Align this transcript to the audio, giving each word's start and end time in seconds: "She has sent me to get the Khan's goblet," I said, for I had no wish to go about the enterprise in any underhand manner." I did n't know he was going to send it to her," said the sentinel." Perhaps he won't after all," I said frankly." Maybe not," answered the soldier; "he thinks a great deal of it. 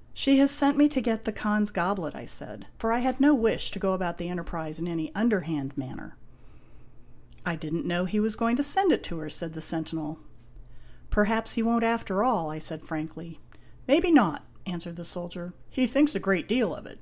"She 0.24 0.38
has 0.38 0.50
sent 0.50 0.78
me 0.78 0.88
to 0.88 1.02
get 1.02 1.26
the 1.26 1.32
Khan's 1.32 1.70
goblet," 1.70 2.14
I 2.14 2.24
said, 2.24 2.66
for 2.78 2.92
I 2.94 3.00
had 3.00 3.20
no 3.20 3.34
wish 3.34 3.70
to 3.72 3.78
go 3.78 3.92
about 3.92 4.16
the 4.16 4.30
enterprise 4.30 4.78
in 4.78 4.88
any 4.88 5.14
underhand 5.14 5.76
manner." 5.76 6.16
I 7.44 7.56
did 7.56 7.74
n't 7.74 7.84
know 7.84 8.06
he 8.06 8.18
was 8.18 8.36
going 8.36 8.56
to 8.56 8.62
send 8.62 8.90
it 8.90 9.04
to 9.04 9.18
her," 9.18 9.28
said 9.28 9.52
the 9.52 9.60
sentinel." 9.60 10.18
Perhaps 11.10 11.52
he 11.56 11.62
won't 11.62 11.84
after 11.84 12.24
all," 12.24 12.50
I 12.50 12.58
said 12.58 12.84
frankly." 12.86 13.38
Maybe 13.86 14.10
not," 14.10 14.46
answered 14.64 14.96
the 14.96 15.04
soldier; 15.04 15.52
"he 15.68 15.86
thinks 15.86 16.14
a 16.14 16.20
great 16.20 16.48
deal 16.48 16.74
of 16.74 16.86
it. 16.86 16.98